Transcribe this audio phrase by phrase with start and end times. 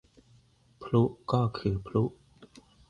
[0.81, 2.03] พลุก็คือพลุ